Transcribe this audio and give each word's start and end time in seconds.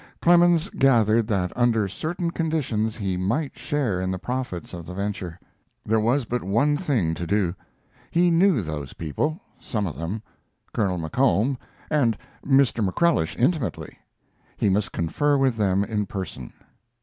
Clemens 0.19 0.71
gathered 0.71 1.27
that 1.27 1.55
under 1.55 1.87
certain 1.87 2.31
conditions 2.31 2.97
he 2.97 3.17
might 3.17 3.55
share 3.55 4.01
in 4.01 4.09
the 4.09 4.17
profits 4.17 4.73
of 4.73 4.87
the 4.87 4.95
venture. 4.95 5.39
There 5.85 5.99
was 5.99 6.25
but 6.25 6.41
one 6.43 6.75
thing 6.75 7.13
to 7.13 7.27
do; 7.27 7.53
he 8.09 8.31
knew 8.31 8.63
those 8.63 8.93
people 8.93 9.39
some 9.59 9.85
of 9.85 9.95
them 9.95 10.23
Colonel 10.73 10.97
McComb 10.97 11.55
and 11.91 12.17
a 12.43 12.47
Mr. 12.47 12.83
McCrellish 12.83 13.37
intimately. 13.37 13.95
He 14.57 14.69
must 14.71 14.91
confer 14.91 15.37
with 15.37 15.55
them 15.57 15.83
in 15.83 16.07
person. 16.07 16.51